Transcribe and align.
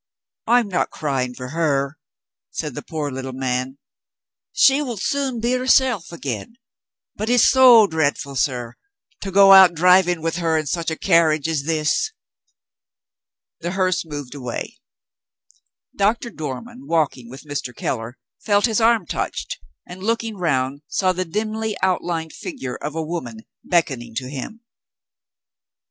"I'm 0.47 0.67
not 0.67 0.89
crying 0.89 1.35
for 1.35 1.49
her," 1.49 1.99
said 2.49 2.73
the 2.73 2.81
poor 2.81 3.11
little 3.11 3.33
man; 3.33 3.77
"she 4.51 4.81
will 4.81 4.97
soon 4.97 5.39
be 5.39 5.51
herself 5.51 6.11
again. 6.11 6.55
But 7.17 7.29
it's 7.29 7.47
so 7.47 7.85
dreadful, 7.85 8.35
sir, 8.35 8.73
to 9.21 9.29
go 9.29 9.53
out 9.53 9.75
driving 9.75 10.23
with 10.23 10.37
her 10.37 10.57
in 10.57 10.65
such 10.65 10.89
a 10.89 10.95
carriage 10.95 11.47
as 11.47 11.65
this!" 11.65 12.13
The 13.59 13.73
hearse 13.73 14.03
moved 14.03 14.33
away. 14.33 14.79
Doctor 15.95 16.31
Dormann, 16.31 16.87
walking 16.87 17.29
with 17.29 17.43
Mr. 17.43 17.71
Keller, 17.75 18.17
felt 18.43 18.65
his 18.65 18.81
arm 18.81 19.05
touched, 19.05 19.59
and, 19.85 20.01
looking 20.03 20.35
round, 20.35 20.81
saw 20.87 21.11
the 21.13 21.25
dimly 21.25 21.77
outlined 21.83 22.33
figure 22.33 22.77
of 22.77 22.95
a 22.95 23.03
woman 23.05 23.41
beckoning 23.63 24.15
to 24.15 24.27
him. 24.27 24.61